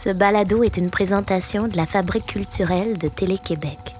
[0.00, 3.96] Ce balado est une présentation de la Fabrique culturelle de Télé-Québec.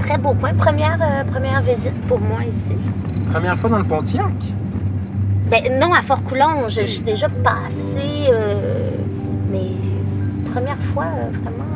[0.00, 0.52] Très beau point.
[0.52, 2.74] Première, euh, première visite pour moi ici.
[3.32, 4.26] Première fois dans le Pontiac?
[5.50, 6.74] Ben, non, à Fort-Coulonge.
[6.74, 8.90] Je suis déjà passée, euh,
[9.50, 9.70] mais
[10.52, 11.75] première fois, euh, vraiment.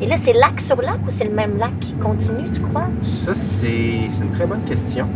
[0.00, 2.86] Et là, c'est lac sur lac ou c'est le même lac qui continue, tu crois?
[3.02, 5.06] Ça, c'est une très bonne question.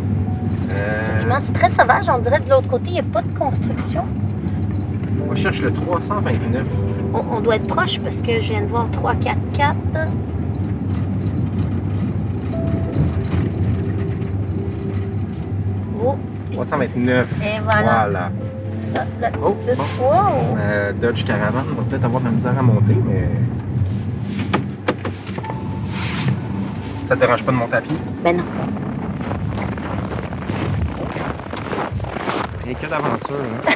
[0.71, 2.07] Euh, C'est vraiment très sauvage.
[2.09, 4.03] On dirait de l'autre côté, il n'y a pas de construction.
[5.31, 6.65] on cherche le 329.
[7.15, 9.77] On, on doit être proche parce que je viens de voir 344.
[16.05, 16.17] Oh,
[16.51, 16.57] ici.
[16.57, 17.27] 329.
[17.43, 17.83] Et voilà.
[17.83, 18.31] Voilà.
[18.79, 19.57] Ça, la petite Oh,
[19.99, 20.05] bon.
[20.05, 20.57] Wow!
[20.59, 23.29] Euh, Dodge Caravan va peut-être avoir de la misère à monter, mais.
[27.13, 27.97] Ça te dérange pas de monter à pied?
[28.25, 28.43] Ben non.
[32.67, 33.71] Et que d'aventure, hein?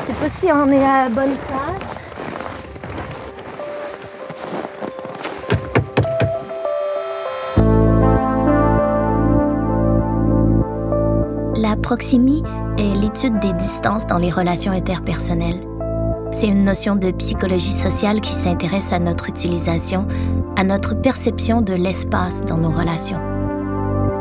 [0.00, 1.94] Je sais pas si on est à la bonne place.
[11.54, 12.42] La proximie
[12.78, 15.60] est l'étude des distances dans les relations interpersonnelles.
[16.32, 20.06] C'est une notion de psychologie sociale qui s'intéresse à notre utilisation,
[20.58, 23.20] à notre perception de l'espace dans nos relations,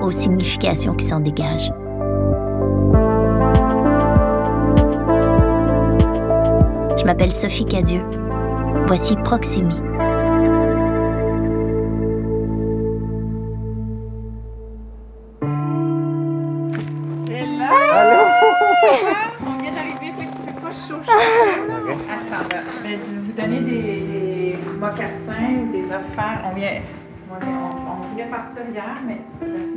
[0.04, 1.72] aux significations qui s'en dégagent.
[6.96, 8.04] Je m'appelle Sophie Cadieux.
[8.86, 9.87] Voici Proximie.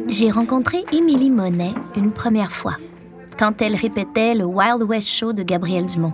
[0.08, 2.76] J'ai rencontré Émilie Monet une première fois,
[3.38, 6.12] quand elle répétait le Wild West Show de Gabriel Dumont,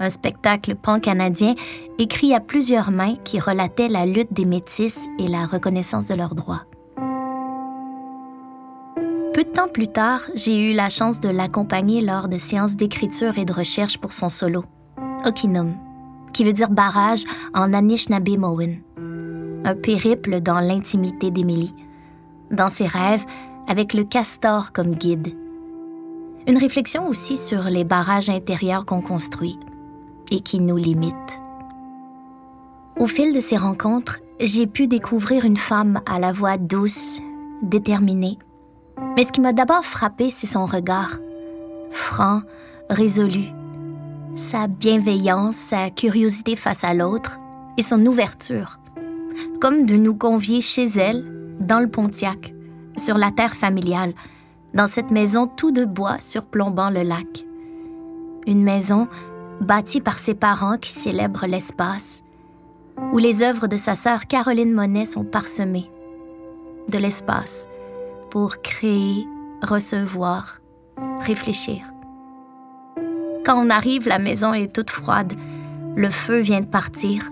[0.00, 1.54] un spectacle pan-canadien
[1.98, 6.34] écrit à plusieurs mains qui relatait la lutte des métis et la reconnaissance de leurs
[6.34, 6.64] droits.
[9.34, 13.38] Peu de temps plus tard, j'ai eu la chance de l'accompagner lors de séances d'écriture
[13.38, 14.64] et de recherche pour son solo,
[15.24, 15.74] Okinum,
[16.32, 17.24] qui veut dire barrage
[17.54, 18.80] en Anishinaabe-Mowen.
[19.64, 21.72] Un périple dans l'intimité d'Émilie
[22.52, 23.24] dans ses rêves,
[23.66, 25.34] avec le castor comme guide.
[26.46, 29.58] Une réflexion aussi sur les barrages intérieurs qu'on construit
[30.30, 31.40] et qui nous limitent.
[32.98, 37.20] Au fil de ces rencontres, j'ai pu découvrir une femme à la voix douce,
[37.62, 38.38] déterminée.
[39.16, 41.18] Mais ce qui m'a d'abord frappé, c'est son regard,
[41.90, 42.42] franc,
[42.90, 43.44] résolu,
[44.34, 47.38] sa bienveillance, sa curiosité face à l'autre
[47.78, 48.78] et son ouverture,
[49.60, 51.31] comme de nous convier chez elle
[51.62, 52.54] dans le Pontiac,
[52.98, 54.12] sur la terre familiale,
[54.74, 57.44] dans cette maison tout de bois surplombant le lac.
[58.46, 59.06] Une maison
[59.60, 62.24] bâtie par ses parents qui célèbrent l'espace,
[63.12, 65.90] où les œuvres de sa sœur Caroline Monet sont parsemées.
[66.88, 67.68] De l'espace
[68.30, 69.26] pour créer,
[69.62, 70.58] recevoir,
[71.20, 71.84] réfléchir.
[73.44, 75.34] Quand on arrive, la maison est toute froide.
[75.94, 77.28] Le feu vient de partir.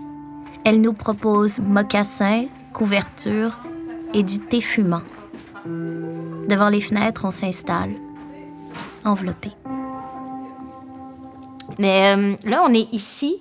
[0.64, 3.58] Elle nous propose mocassins, couverture
[4.14, 5.02] et du thé fumant.
[5.66, 7.94] Devant les fenêtres, on s'installe,
[9.04, 9.50] enveloppé.
[11.78, 13.40] Mais euh, là, on est ici,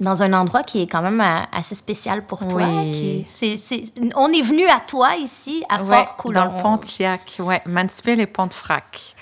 [0.00, 2.62] dans un endroit qui est quand même euh, assez spécial pour toi.
[2.66, 3.26] Oui.
[3.30, 6.34] qui- on est venu à toi ici, à Ouais, Fort-Coulonge.
[6.50, 9.14] dans le Pontiac, ouais, Mansfield et Pontefract.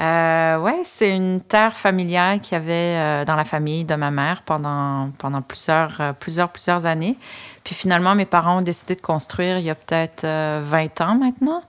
[0.00, 4.12] Euh, ouais, c'est une terre familiale qu'il y avait euh, dans la famille de ma
[4.12, 7.16] mère pendant, pendant plusieurs, euh, plusieurs, plusieurs années.
[7.64, 11.14] Puis finalement, mes parents ont décidé de construire il y a peut-être euh, 20 ans
[11.16, 11.62] maintenant.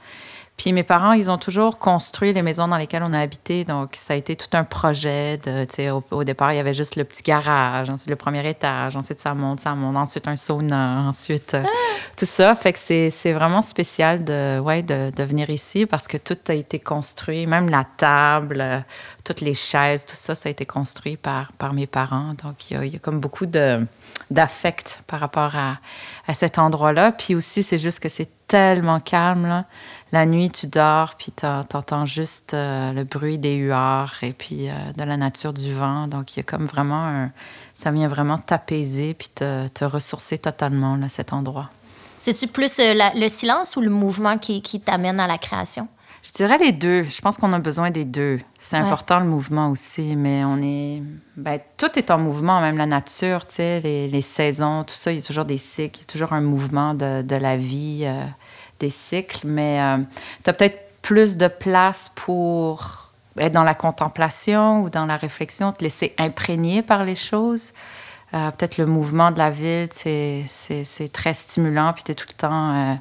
[0.59, 3.63] Puis mes parents, ils ont toujours construit les maisons dans lesquelles on a habité.
[3.63, 5.39] Donc, ça a été tout un projet.
[6.11, 9.33] Au, départ, il y avait juste le petit garage, ensuite le premier étage, ensuite ça
[9.33, 11.63] monte, ça monte, ensuite un sauna, ensuite euh,
[12.17, 12.55] tout ça.
[12.55, 16.77] Fait que c'est vraiment spécial de, ouais, de venir ici parce que tout a été
[16.77, 18.79] construit, même la table, euh,
[19.29, 22.33] toutes les chaises, tout ça, ça a été construit par, par mes parents.
[22.43, 25.77] Donc, il y a, comme beaucoup d'affect par rapport à,
[26.25, 27.11] à cet endroit-là.
[27.11, 29.63] Puis aussi, c'est juste que c'est tellement calme.
[30.11, 34.67] La nuit, tu dors, puis t'en- t'entends juste euh, le bruit des huards et puis
[34.67, 36.07] euh, de la nature du vent.
[36.07, 37.31] Donc, il y a comme vraiment un...
[37.75, 41.69] Ça vient vraiment t'apaiser puis te, te ressourcer totalement, là, cet endroit.
[42.17, 45.87] C'est-tu plus euh, le silence ou le mouvement qui, qui t'amène à la création?
[46.23, 47.03] Je dirais les deux.
[47.03, 48.39] Je pense qu'on a besoin des deux.
[48.59, 48.83] C'est Ouais.
[48.83, 51.01] important le mouvement aussi, mais on est
[51.37, 55.11] Ben, tout est en mouvement, même la nature, tu sais, les, les, saisons, tout ça,
[55.13, 57.55] il y a toujours des cycles, il y a toujours un mouvement de, de la
[57.55, 58.25] vie, euh,
[58.79, 59.97] des cycles, mais euh,
[60.43, 65.71] tu as peut-être plus de place pour être dans la contemplation ou dans la réflexion,
[65.71, 67.71] te laisser imprégner par les choses.
[68.33, 70.45] Euh, peut-être le mouvement de la ville, c'est
[71.13, 72.95] très stimulant, puis tu es tout le temps euh,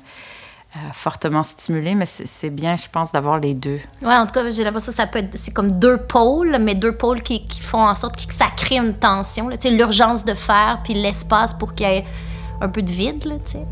[0.93, 3.81] fortement stimulé, mais c'est bien, je pense, d'avoir les deux.
[4.03, 6.75] Oui, en tout cas, j'ai l'impression que ça peut être, c'est comme deux pôles, mais
[6.75, 9.49] deux pôles qui, qui font en sorte que ça crée une tension.
[9.51, 12.05] Tu sais, l'urgence de faire, puis l'espace pour qu'il y ait
[12.61, 13.67] un peu de vide, là, tu sais.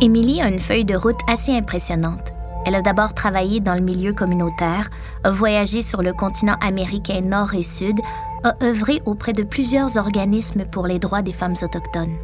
[0.00, 2.32] Émilie a une feuille de route assez impressionnante.
[2.66, 4.90] Elle a d'abord travaillé dans le milieu communautaire,
[5.22, 7.98] a voyagé sur le continent américain nord et sud,
[8.42, 12.16] a œuvré auprès de plusieurs organismes pour les droits des femmes autochtones.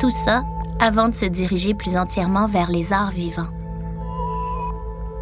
[0.00, 0.44] Tout ça
[0.80, 3.50] avant de se diriger plus entièrement vers les arts vivants.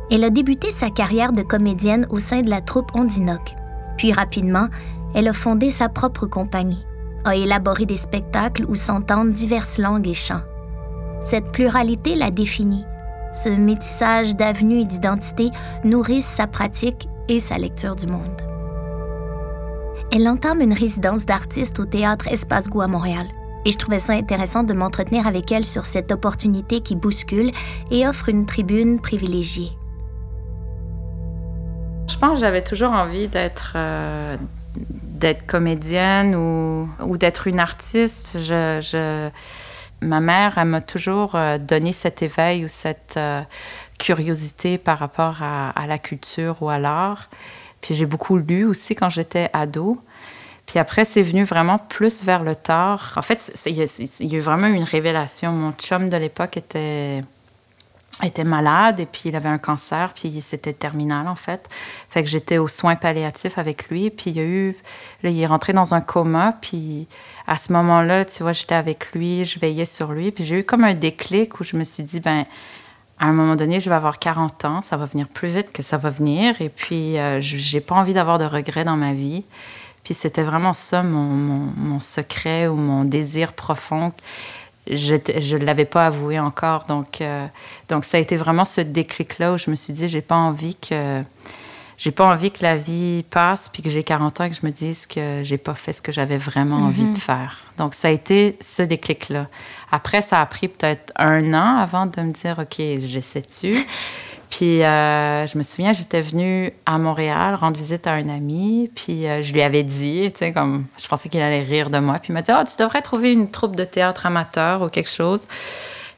[0.09, 3.57] Elle a débuté sa carrière de comédienne au sein de la troupe Ondinoc.
[3.97, 4.69] Puis rapidement,
[5.17, 6.87] elle a fondé sa propre compagnie,
[7.25, 10.43] a élaboré des spectacles où s'entendent diverses langues et chants.
[11.21, 12.85] Cette pluralité la définit.
[13.33, 15.51] Ce métissage d'avenues et d'identités
[15.83, 18.43] nourrissent sa pratique et sa lecture du monde.
[20.13, 23.27] Elle entame une résidence d'artiste au théâtre Espace Goût à Montréal
[23.69, 27.53] et je trouvais ça intéressant de m'entretenir avec elle sur cette opportunité qui bouscule
[27.91, 29.73] et offre une tribune privilégiée.
[32.09, 34.39] Je pense que j'avais toujours envie d'être euh,
[35.47, 38.39] comédienne ou, d'être une artiste.
[40.01, 43.43] Ma mère, elle m'a toujours euh, donné cet éveil ou cette euh,
[43.99, 47.29] curiosité par rapport à la culture ou à l'art.
[47.83, 50.01] Puis j'ai beaucoup lu aussi quand j'étais ado.
[50.69, 53.15] Puis après, c'est venu vraiment plus vers le tard.
[53.17, 55.51] En fait, il y, a eu vraiment une révélation.
[55.51, 57.25] Mon chum de l'époque était,
[58.23, 61.71] était malade et puis il avait un cancer, puis c'était terminal en fait.
[62.11, 64.11] Fait que j'étais aux soins palliatifs avec lui.
[64.11, 64.77] Puis il y a eu.
[65.23, 66.59] Là, il est rentré dans un coma.
[66.61, 67.09] Puis
[67.47, 70.33] à ce moment-là, tu vois, j'étais avec lui, je veillais sur lui.
[70.33, 72.45] Puis j'ai eu comme un déclic où je me suis dit, ben
[73.19, 75.83] à un moment donné, je vais avoir 40 ans, ça va venir plus vite que
[75.83, 76.61] ça va venir.
[76.61, 79.45] Et puis, euh, j'ai pas envie d'avoir de regrets dans ma vie.
[80.05, 84.13] Puis c'était vraiment ça mon, secret ou mon désir profond.
[84.91, 86.85] Je ne l'avais pas avoué encore.
[86.85, 87.47] Donc, euh,
[87.89, 90.77] donc ça a été vraiment ce déclic-là où je me suis dit, j'ai pas envie
[90.77, 91.23] que
[91.99, 94.65] j'ai pas envie que la vie passe puis que j'ai 40 ans et que je
[94.65, 97.17] me dise que j'ai pas fait ce que j'avais vraiment envie de mhm.
[97.17, 97.65] faire.
[97.77, 99.49] Donc ça a été ce déclic-là.
[99.91, 103.85] Après, ça a pris peut-être un an avant de me dire, OK, j'essaie-tu?
[104.51, 109.27] Puis euh, je me souviens, j'étais venue à Montréal rendre visite à un ami, puis
[109.27, 112.31] euh, je lui avais dit, tu comme je pensais qu'il allait rire de moi, puis
[112.31, 115.47] il m'a dit, oh, tu devrais trouver une troupe de théâtre amateur ou quelque chose.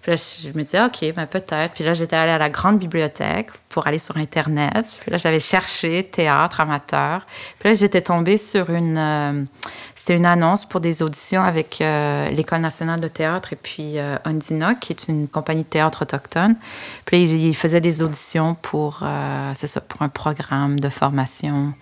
[0.02, 1.74] Puis là, je me disais, OK, ben peut-être.
[1.74, 4.98] Puis là, j'étais allée à la grande bibliothèque pour aller sur Internet.
[5.00, 7.26] Puis là, j'avais cherché théâtre amateur.
[7.58, 8.96] Puis là, j'étais tombée sur une.
[8.96, 9.44] Euh,
[10.00, 14.16] c'était une annonce pour des auditions avec euh, l'École nationale de théâtre et puis euh,
[14.80, 16.56] qui est une compagnie de théâtre autochtone.
[17.04, 21.74] Puis là, ils faisaient des auditions pour, euh, ça, pour un programme de formation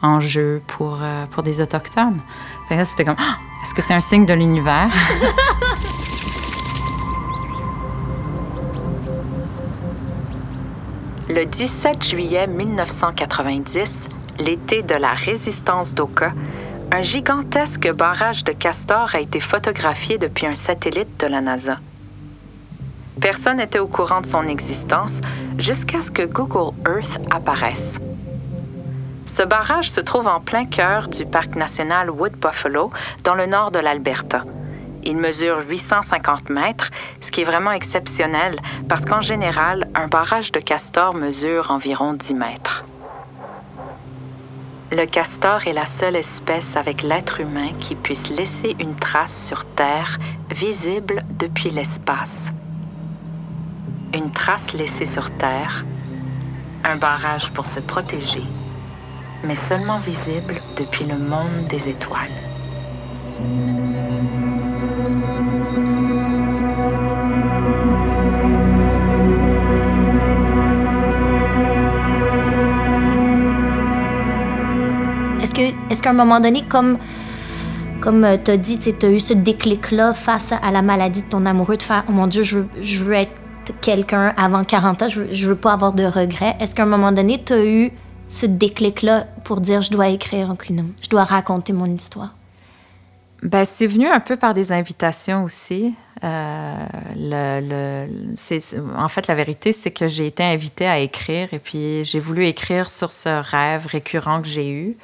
[0.00, 1.00] en jeu pour,
[1.32, 2.18] pour des autochtones.
[2.70, 3.16] C'était comme,
[3.62, 4.88] est-ce que c'est un signe de l'univers?
[11.36, 16.32] Le 17 juillet 1990, l'été de la résistance d'Oka,
[16.90, 21.78] un gigantesque barrage de castors a été photographié depuis un satellite de la NASA.
[23.20, 25.20] Personne n'était au courant de son existence
[25.58, 27.98] jusqu'à ce que Google Earth apparaisse.
[29.26, 32.90] Ce barrage se trouve en plein cœur du parc national Wood Buffalo,
[33.24, 34.42] dans le nord de l'Alberta.
[35.08, 38.56] Il mesure 850 mètres, ce qui est vraiment exceptionnel
[38.88, 42.84] parce qu'en général, un barrage de castor mesure environ 10 mètres.
[44.90, 49.64] Le castor est la seule espèce avec l'être humain qui puisse laisser une trace sur
[49.64, 50.18] Terre
[50.50, 52.50] visible depuis l'espace.
[54.12, 55.84] Une trace laissée sur Terre,
[56.82, 58.42] un barrage pour se protéger,
[59.44, 62.32] mais seulement visible depuis le monde des étoiles.
[75.58, 76.98] Est-ce qu'à un moment donné, comme,
[78.00, 81.28] comme euh, tu as dit, tu as eu ce déclic-là face à la maladie de
[81.28, 83.32] ton amoureux, de faire Oh mon Dieu, je veux, être
[83.80, 86.56] quelqu'un avant 40 ans, je veux, veux pas avoir de regrets.
[86.60, 87.90] Est-ce qu'à un moment donné, tu as eu
[88.28, 92.34] ce déclic-là pour dire Je dois écrire un Clinum, je dois raconter mon histoire?
[93.42, 95.94] Ben, c'est venu un peu par des invitations aussi.
[96.24, 96.86] Euh,
[98.96, 102.46] en fait, la vérité, c'est que j'ai été invitée à écrire et puis j'ai voulu
[102.46, 104.96] écrire sur ce rêve récurrent que j'ai eu,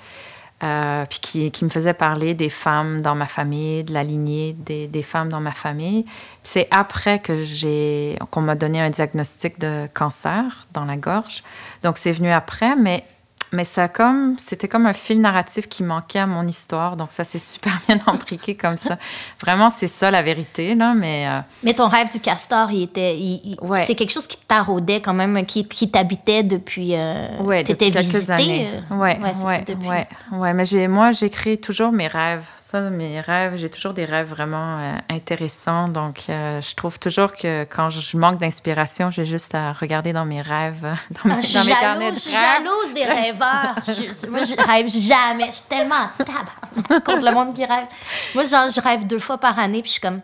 [0.63, 4.87] euh, puis qui, me faisait parler des femmes dans ma famille, de la lignée des,
[4.87, 6.05] des femmes dans ma famille.
[6.45, 11.43] c'est après que j'ai qu'on m'a donné un diagnostic de cancer dans la gorge.
[11.83, 13.05] Donc c'est venu après, mais
[13.53, 17.23] mais ça comme c'était comme un fil narratif qui manquait à mon histoire donc ça
[17.25, 18.99] s'est super bien embriqué comme ça.
[19.41, 23.17] Vraiment c'est ça la vérité là mais euh, mais ton rêve du castor il était
[23.87, 28.31] c'est quelque chose qui taraudait quand même qui, qui t'habitait depuis euh, ouais, étais quelques
[28.31, 28.69] années.
[28.91, 32.47] euh, ouais ouais ouais, ouais, mais j'ai moi j'écris toujours mes rêves
[32.81, 35.89] mes rêves, j'ai toujours des rêves vraiment euh, intéressants.
[35.89, 40.25] Donc, euh, je trouve toujours que quand je manque d'inspiration, j'ai juste à regarder dans
[40.25, 40.83] mes rêves,
[41.25, 42.15] dans, mes, ah, mes carnets de rêves.
[42.15, 43.75] Je suis jalouse des rêveurs.
[43.87, 45.47] je, moi, je rêve jamais.
[45.47, 46.09] Je suis tellement
[47.05, 47.87] contre le monde qui rêve.
[48.35, 50.21] Moi, genre, je rêve deux fois par année, puis je suis comme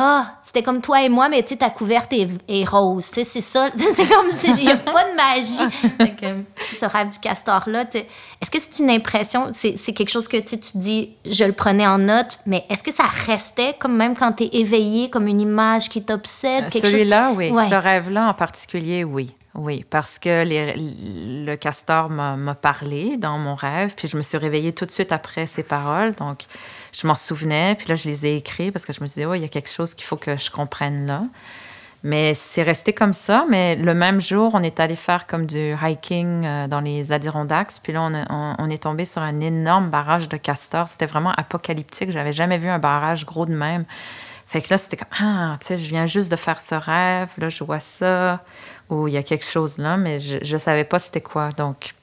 [0.00, 3.10] ah, c'était comme toi et moi, mais tu sais, ta couverte est, rose.
[3.10, 3.68] Tu sais, c'est ça.
[3.76, 6.44] C'est comme, il n'y a pas de magie.
[6.78, 11.16] ce rêve du castor-là, est-ce que c'est une impression, c'est quelque chose que tu dis,
[11.28, 14.50] je le prenais en note, mais est-ce que ça restait comme même quand tu es
[14.52, 16.70] éveillé, comme une image qui t'obsède?
[16.70, 17.52] Celui-là, oui.
[17.68, 19.34] Ce rêve-là en particulier, oui.
[19.54, 24.72] Oui, parce que le castor m'a parlé dans mon rêve, puis je me suis réveillée
[24.72, 26.12] tout de suite après ces paroles.
[26.12, 26.42] Donc,
[26.92, 29.34] je m'en souvenais, puis là, je les ai écrits parce que je me disais, oh,
[29.34, 31.22] il y a quelque chose qu'il faut que je comprenne là.
[32.04, 33.44] Mais c'est resté comme ça.
[33.48, 37.80] Mais le même jour, on est allé faire comme du hiking euh, dans les Adirondacks.
[37.82, 40.88] Puis là, on, on, est tombé sur un énorme barrage de castors.
[40.88, 42.12] C'était vraiment apocalyptique.
[42.12, 43.84] J'avais jamais vu un barrage gros de même.
[44.48, 47.28] Fait que là, c'était comme, ah, tu sais, je viens juste de faire ce rêve.
[47.36, 48.42] Là, je vois ça.
[48.88, 51.50] Ou il y a quelque chose là, mais je ne savais pas c'était quoi.
[51.52, 51.94] Donc,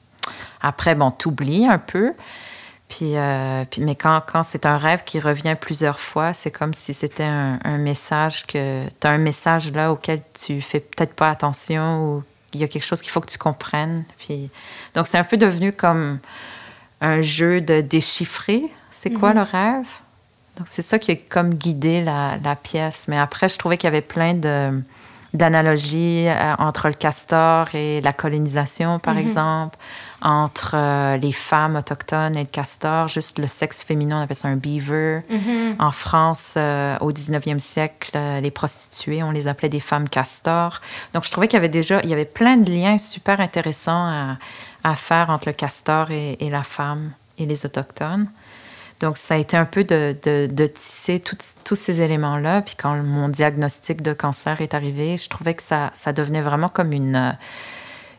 [0.60, 2.14] après, bon, t'oublies un peu.
[2.88, 6.72] Puis, euh, puis, mais quand, quand c'est un rêve qui revient plusieurs fois, c'est comme
[6.72, 11.30] si c'était un, message que tu as un message là auquel tu fais peut-être pas
[11.30, 12.22] attention ou
[12.52, 14.04] il y a quelque chose qu'il faut que tu comprennes.
[14.18, 14.50] Puis,
[14.94, 16.20] donc c'est un peu devenu comme
[17.00, 18.62] un jeu de déchiffrer.
[18.92, 19.36] C'est quoi mhm.
[19.36, 19.88] le rêve?
[20.56, 23.08] Donc c'est ça qui a comme guidé la, la, pièce.
[23.08, 24.80] Mais après, je trouvais qu'il y avait plein de
[25.34, 29.20] d'analogies euh, entre le castor et la colonisation, par mhm.
[29.20, 29.78] exemple
[30.22, 34.48] entre euh, les femmes autochtones et le castor, juste le sexe féminin, on appelle ça
[34.48, 35.20] un beaver.
[35.30, 35.76] Mm-hmm.
[35.78, 40.80] En France, euh, au 19e siècle, les prostituées, on les appelait des femmes castors.
[41.12, 44.06] Donc, je trouvais qu'il y avait déjà, il y avait plein de liens super intéressants
[44.06, 44.38] à,
[44.84, 48.28] à faire entre le castor et, la femme et les autochtones.
[49.00, 51.22] Donc, ça a été un peu de, tisser
[51.64, 52.62] tous ces éléments-là.
[52.62, 56.92] Puis quand mon diagnostic de cancer est arrivé, je trouvais que ça, devenait vraiment comme
[56.92, 57.36] une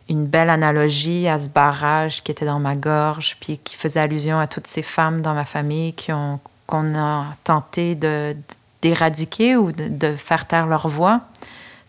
[0.10, 4.48] belle analogie à ce barrage qui était dans ma gorge, puis qui faisait allusion à
[4.48, 8.36] toutes ces femmes dans ma famille qui ont qu'on a tenté de
[8.84, 11.22] d'éradiquer ou de, faire taire leur voix.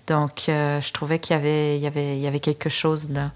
[0.07, 3.31] Donc, euh, je trouvais qu'il y avait, y avait quelque chose là.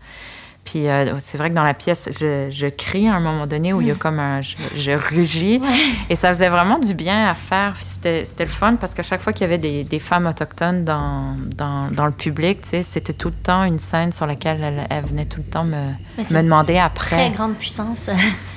[0.64, 3.72] Puis euh, c'est vrai que dans la pièce, je, je, crie à un moment donné
[3.72, 4.40] où il y a comme un.
[4.40, 5.60] Je, rugis.
[6.08, 7.74] Et ça faisait vraiment du bien à faire.
[7.80, 11.34] C'était le fun parce qu'à chaque fois qu'il y avait des, des, femmes autochtones dans,
[11.56, 15.24] dans, dans le public, c'était tout le temps une scène sur laquelle elle, elle venait
[15.24, 15.88] tout le temps me,
[16.18, 17.16] me demander après.
[17.16, 18.08] Très grande puissance.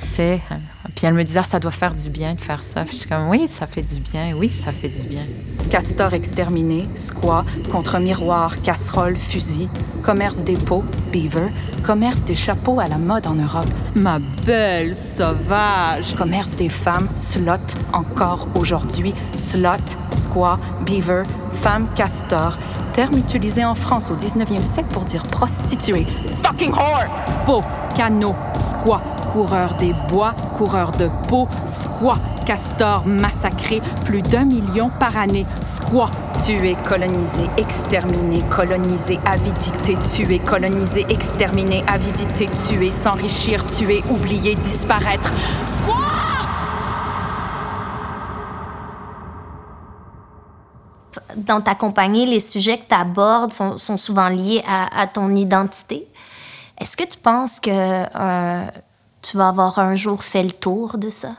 [0.10, 0.42] tu sais,
[0.96, 2.84] puis elle me disait, ah, ça doit faire du bien de faire ça.
[2.84, 5.24] Puis je suis comme, oui, ça fait du bien, oui, ça fait du bien.
[5.70, 9.68] Castor exterminé, squat, contre-miroir, casserole, fusil,
[10.04, 11.50] commerce des pots, beaver,
[11.84, 13.68] commerce des chapeaux à la mode en Europe.
[13.96, 16.16] Ma belle sauvage!
[16.16, 17.54] Commerce des femmes, slot,
[17.94, 19.70] encore aujourd'hui, slot,
[20.16, 21.24] squat, beaver,
[21.62, 22.58] femme castor,
[22.94, 26.06] terme utilisé en France au 19e siècle pour dire prostituée.
[26.44, 27.08] Fucking whore!
[27.46, 27.64] Pot,
[27.96, 29.02] canot, squat,
[29.36, 36.10] coureur des bois, coureur de peau, squat, castor massacré, plus d'un million par année, squat,
[36.42, 45.34] tué, colonisé, exterminé, colonisé, avidité, tué, colonisé, exterminé, avidité, tué, s'enrichir, tuer, oublier, disparaître.
[51.36, 56.08] Dans ta compagnie, les sujets que tu abordes sont, souvent liés à, à ton identité.
[56.80, 58.68] Est-ce que tu penses que euh,
[59.26, 61.36] tu vas avoir un jour fait le tour de ça?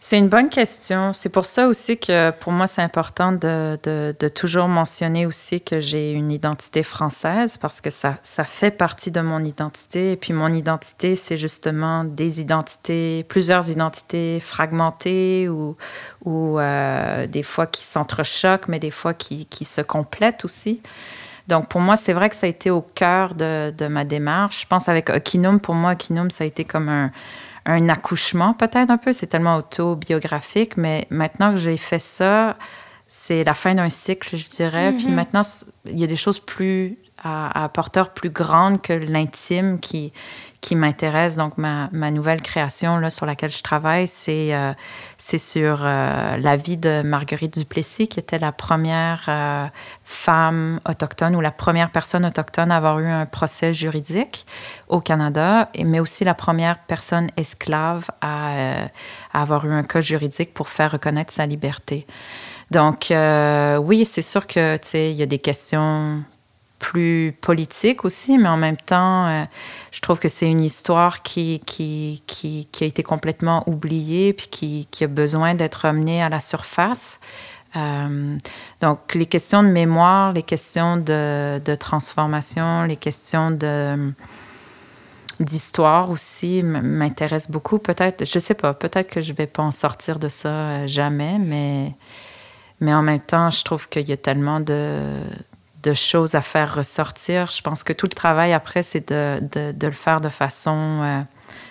[0.00, 1.12] C'est une bonne question.
[1.12, 5.80] C'est pour ça aussi que pour moi, c'est important de, de, toujours mentionner aussi que
[5.80, 10.12] j'ai une identité française parce que ça, ça fait partie de mon identité.
[10.12, 15.76] Et puis mon identité, c'est justement des identités, plusieurs identités fragmentées ou,
[16.24, 20.80] ou euh, des fois qui s'entrechoquent, mais des fois qui, qui se complètent aussi.
[21.48, 24.62] Donc, pour moi, c'est vrai que ça a été au cœur de, de, ma démarche.
[24.62, 27.10] Je pense avec Okinum, pour moi, Okinum, ça a été comme un,
[27.66, 29.12] un accouchement, peut-être un peu.
[29.12, 32.56] C'est tellement autobiographique, mais maintenant que j'ai fait ça,
[33.06, 34.92] c'est la fin d'un cycle, je dirais.
[34.92, 35.14] Puis Mhm.
[35.14, 35.42] maintenant,
[35.86, 40.12] il y a des choses plus à, à porteur plus grandes que l'intime qui,
[40.60, 41.36] qui m'intéresse.
[41.36, 44.72] Donc, ma, ma nouvelle création là, sur laquelle je travaille, c'est euh,
[45.18, 49.66] sur euh, la vie de Marguerite Duplessis, qui était la première euh,
[50.04, 54.46] femme autochtone ou la première personne autochtone à avoir eu un procès juridique
[54.88, 58.86] au Canada, mais aussi la première personne esclave à, euh,
[59.32, 62.06] à avoir eu un cas juridique pour faire reconnaître sa liberté.
[62.70, 66.22] Donc, oui, c'est sûr que, tu sais, il y a des questions
[66.78, 69.44] plus politiques aussi, mais en même temps, euh,
[69.90, 74.88] je trouve que c'est une histoire qui, qui, qui, a été complètement oubliée puis qui,
[74.90, 77.20] qui a besoin d'être amenée à la surface.
[77.76, 78.36] Euh,
[78.80, 84.12] donc, les questions de mémoire, les questions de, de transformation, les questions de
[85.40, 87.78] d'histoire aussi m'intéressent beaucoup.
[87.78, 91.38] Peut-être, je sais pas, peut-être que je vais pas en sortir de ça euh, jamais,
[91.38, 91.92] mais,
[92.80, 95.20] mais en même temps, je trouve qu'il y a tellement de,
[95.82, 97.50] de choses à faire ressortir.
[97.50, 101.20] Je pense que tout le travail après, c'est de, de, le faire de façon euh,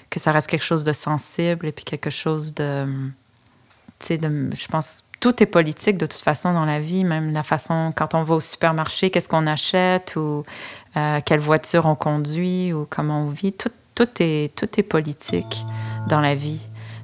[0.09, 2.85] que ça reste quelque chose de sensible et puis quelque chose de.
[3.99, 7.43] Tu sais, je pense tout est politique de toute façon dans la vie, même la
[7.43, 10.43] façon quand on va au supermarché, qu'est-ce qu'on achète ou
[10.95, 13.53] euh, quelle voiture on conduit ou comment on vit.
[13.53, 15.65] Tout, tout, est, tout est politique
[16.07, 16.61] dans la vie.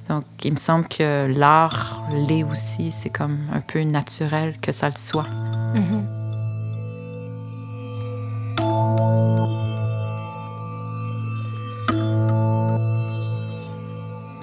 [0.08, 2.92] Donc, il me semble que l'art l'est aussi.
[2.92, 5.26] C'est comme un peu naturel que ça le soit.
[5.74, 6.13] Mhm.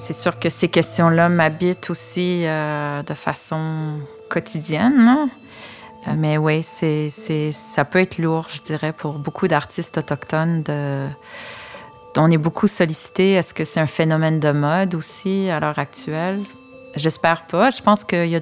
[0.04, 4.00] C'est sûr que ces questions-là m'habitent aussi euh, de façon
[4.32, 5.30] quotidienne.
[6.08, 7.10] Euh, Mais oui, c'est,
[7.52, 10.64] ça peut être lourd, je dirais, pour beaucoup d'artistes autochtones.
[12.18, 13.34] On est beaucoup sollicité.
[13.34, 16.42] Est-ce que c'est un phénomène de mode aussi à l'heure actuelle?
[16.96, 17.70] J'espère pas.
[17.70, 18.42] Je pense qu'il y a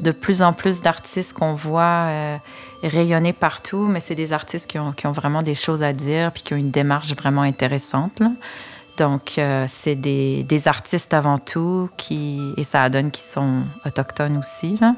[0.00, 2.36] de, plus en plus d'artistes qu'on voit euh,
[2.84, 6.54] rayonner partout, mais c'est des artistes qui ont, vraiment des choses à dire puis qui
[6.54, 8.22] ont une démarche vraiment intéressante.
[8.96, 14.36] Donc, euh, c'est des, des artistes avant tout, qui, et ça donne qu'ils sont autochtones
[14.36, 14.78] aussi.
[14.80, 14.94] Là.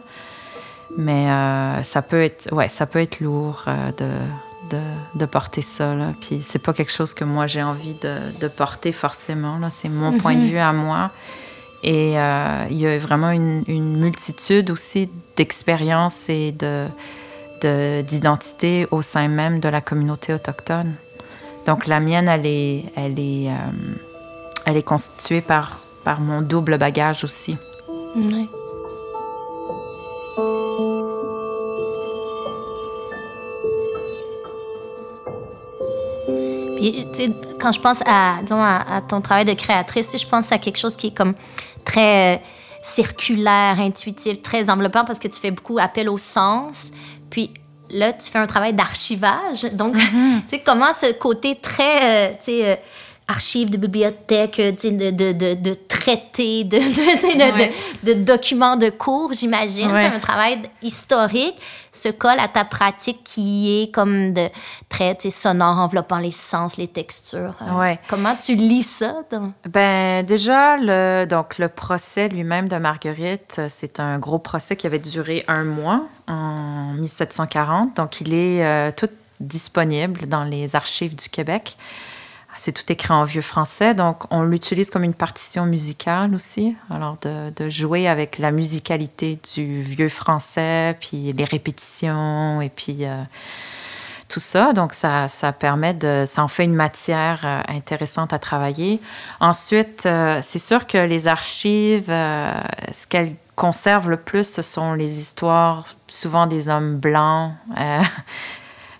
[0.98, 4.82] Mais euh, ça, peut être, ouais, ça peut être lourd euh, de, de,
[5.14, 5.94] de porter ça.
[5.94, 6.12] Là.
[6.20, 9.58] Puis, c'est pas quelque chose que moi j'ai envie de, de porter forcément.
[9.58, 9.70] Là.
[9.70, 11.10] C'est mon point de vue à moi.
[11.82, 16.86] Et il y a vraiment une, une multitude aussi d'expériences et de,
[17.62, 20.94] de- d'identités au sein même de la communauté autochtone.
[21.66, 23.54] Donc la mienne, elle est, elle est, euh,
[24.64, 27.58] elle est constituée par, par mon double bagage aussi.
[28.14, 28.46] Ouais.
[36.76, 37.06] Puis,
[37.58, 38.36] quand je pense à,
[39.08, 41.34] ton travail de créatrice, je pense à quelque chose qui est comme
[41.84, 42.38] très euh,
[42.82, 46.92] circulaire, intuitif, très enveloppant parce que tu fais beaucoup appel au sens.
[47.90, 49.64] Là, tu fais un travail d'archivage.
[49.72, 50.06] Donc, tu
[50.50, 52.76] sais, comment ce côté très, euh, tu sais, euh,
[53.28, 58.14] archives de bibliothèque, euh, de, de, de, de traités, de, de, Ouais.
[58.14, 59.90] documents de cours, j'imagine.
[59.90, 60.04] Ouais.
[60.04, 61.56] Un travail historique
[61.90, 64.48] se colle à ta pratique qui est comme de
[64.88, 67.54] très sonore, enveloppant les sens, les textures.
[67.62, 67.98] Euh, Ouais.
[68.08, 69.14] Comment tu lis ça?
[69.30, 74.76] dans- Ben déjà, le, donc, le procès lui-même de Marguerite, euh, c'est un gros procès
[74.76, 77.96] qui avait duré un mois en 1740.
[77.96, 79.08] Donc, il est euh, tout
[79.40, 81.76] disponible dans les archives du Québec.
[82.58, 86.76] C'est tout écrit en vieux français, donc on l'utilise comme une partition musicale aussi.
[86.90, 93.22] Alors, de, jouer avec la musicalité du vieux français, puis les répétitions, et puis euh,
[94.28, 94.72] tout ça.
[94.72, 96.24] Donc, ça, ça permet de.
[96.26, 99.00] Ça en fait une matière euh, intéressante à travailler.
[99.40, 105.18] Ensuite, euh, c'est sûr que les archives, ce qu'elles conservent le plus, ce sont les
[105.20, 107.52] histoires, souvent des hommes blancs.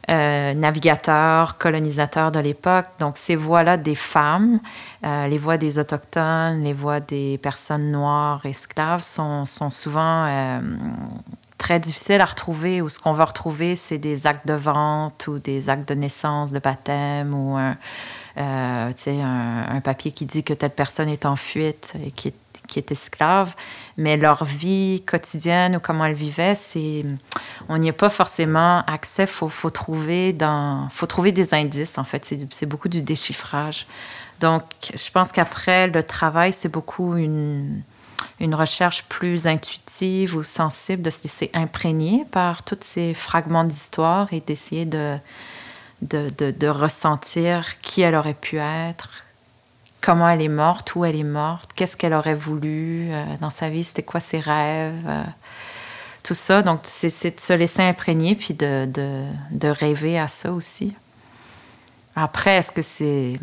[0.09, 2.87] Euh, navigateurs, colonisateurs de l'époque.
[3.01, 4.61] Donc, ces voix-là des femmes,
[5.05, 10.61] euh, les voix des Autochtones, les voix des personnes noires, esclaves, sont, souvent euh,
[11.59, 12.83] très difficiles à retrouver.
[12.83, 16.53] Ou ce qu'on va retrouver, c'est des actes de vente ou des actes de naissance,
[16.53, 17.77] de baptême ou un,
[18.37, 22.91] un papier qui dit que telle personne est en fuite et qui est qui est
[22.91, 23.55] esclave,
[23.97, 27.05] mais leur vie quotidienne ou comment elles vivaient, c'est
[27.69, 29.27] on n'y a pas forcément accès.
[29.27, 30.37] Faut faut trouver
[30.93, 32.35] faut trouver des indices en fait.
[32.51, 33.87] C'est beaucoup du déchiffrage.
[34.41, 34.63] Donc
[34.95, 37.83] je pense qu'après le travail, c'est beaucoup une
[38.39, 44.33] une recherche plus intuitive ou sensible de se laisser imprégner par tous ces fragments d'histoire
[44.33, 45.17] et d'essayer de
[46.03, 49.25] de, de, de ressentir qui elle aurait pu être,
[50.07, 53.71] comment elle est morte, où elle est morte, qu'est-ce qu'elle aurait voulu euh, dans sa
[53.71, 55.03] vie, c'était quoi ses rêves.
[55.05, 55.25] euh,
[56.23, 56.63] tout ça.
[56.63, 58.87] Donc, c'est de se laisser imprégner puis de,
[59.51, 60.95] de, rêver à ça aussi.
[62.17, 63.39] Après, est-ce que c'est.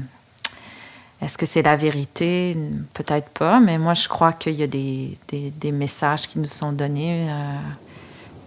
[1.21, 2.57] Est-ce que c'est la vérité?
[2.93, 6.73] Peut-être pas, mais moi, je crois qu'il y a des, des, messages qui nous sont
[6.73, 7.57] donnés euh,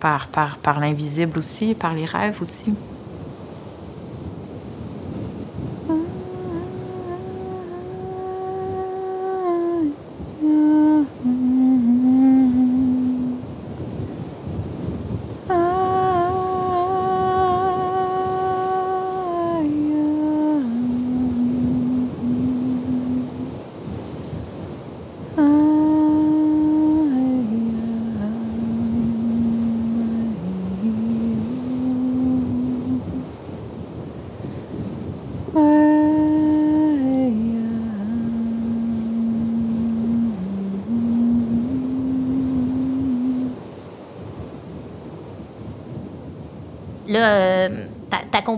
[0.00, 2.74] par, par, par l'invisible aussi, par les rêves aussi.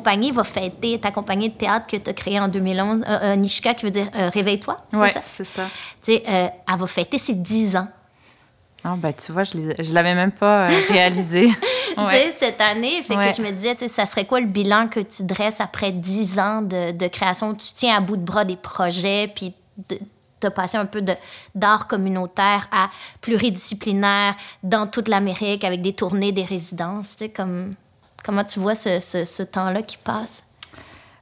[0.09, 3.37] Compagnie va fêter, ta compagnie de théâtre que tu as créée en 2011, euh, euh,
[3.37, 4.79] Nishka, qui veut dire euh, Réveille-toi.
[4.94, 5.64] Oui, c'est ça.
[6.03, 7.88] Tu sais, elle va fêter ses 10 ans.
[8.85, 11.51] Ah, ben, tu vois, je ne l'avais même pas réalisé.
[12.38, 15.61] cette année, fait que je me disais, ça serait quoi le bilan que tu dresses
[15.61, 17.55] après 10 ans de, de création?
[17.55, 19.53] Tu tiens à bout de bras des projets, puis
[19.90, 21.05] tu as passé un peu
[21.55, 22.88] d'art communautaire à
[23.21, 27.73] pluridisciplinaire dans toute l'Amérique avec des tournées, des résidences, tu sais, comme...
[28.29, 30.43] Comment tu vois ce, ce, temps-là qui passe?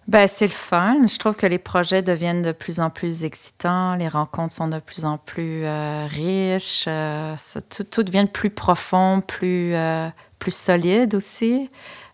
[0.08, 1.06] Ben, c'est le fun.
[1.06, 4.80] Je trouve que les projets deviennent de plus en plus excitants, les rencontres sont de
[4.80, 7.36] plus en plus euh, riches, euh,
[7.92, 10.08] tout, devient plus profond, plus, euh,
[10.40, 11.70] plus solide aussi.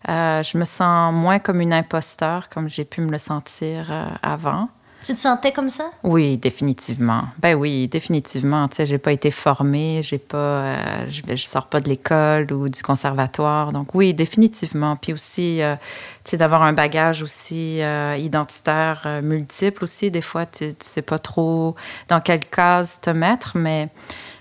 [0.07, 4.69] je me sens moins comme une imposteur, comme j'ai pu me le sentir avant.
[5.03, 5.91] Tu te sentais comme ça?
[6.03, 7.23] Oui, définitivement.
[7.39, 8.69] Ben oui, définitivement.
[8.69, 12.53] Tu sais, j'ai pas été formée, j'ai pas, euh, je, je, sors pas de l'école
[12.53, 13.73] ou du conservatoire.
[13.73, 14.95] Donc oui, définitivement.
[14.95, 15.75] Puis aussi, euh,
[16.23, 20.09] tu sais, d'avoir un bagage aussi euh, identitaire multiple aussi.
[20.09, 21.75] Des fois, tu, tu sais pas trop
[22.07, 23.89] dans quelle case te mettre, mais,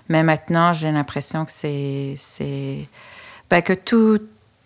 [0.08, 2.88] mais maintenant, j'ai l'impression que c'est, c'est,
[3.50, 4.20] ben, que tout,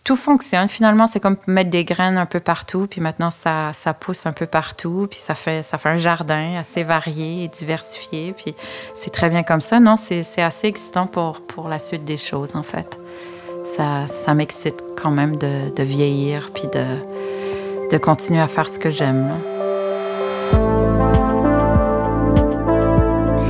[0.07, 0.69] tout fonctionne.
[0.69, 4.33] Finalement, c'est comme mettre des graines un peu partout, puis maintenant, ça, ça pousse un
[4.33, 8.55] peu partout, puis ça fait, ça fait un jardin assez varié et diversifié, puis
[8.95, 9.81] c'est très bien comme ça.
[9.81, 13.01] Non, c'est assez excitant pour, pour la suite des choses, en fait.
[13.65, 18.91] Ça, ça m'excite quand même de, vieillir, puis de, de continuer à faire ce que
[18.91, 19.29] j'aime.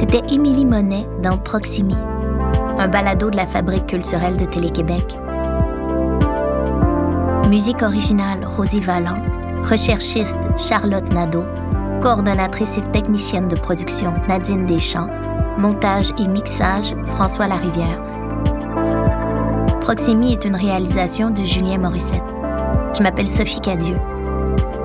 [0.01, 1.97] C'était Émilie Monet dans Proximi,
[2.79, 5.05] un balado de la Fabrique culturelle de Télé-Québec.
[7.57, 9.23] Musique originale Rosie Vallant.
[9.65, 11.41] Recherchiste Charlotte Nadeau.
[12.03, 15.07] Coordonnatrice et technicienne de production Nadine Deschamps.
[15.57, 18.05] Montage et mixage François Larivière.
[19.81, 22.21] Proximi est une réalisation de Julien Morissette.
[22.95, 23.97] Je m'appelle Sophie Cadieux.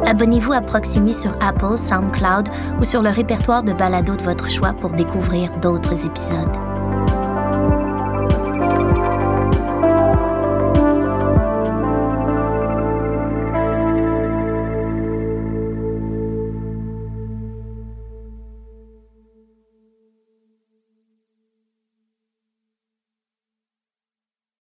[0.06, 2.48] Abonnez-vous à Proximi sur Apple, SoundCloud
[2.80, 6.71] ou sur le répertoire de balado de votre choix pour découvrir d'autres épisodes.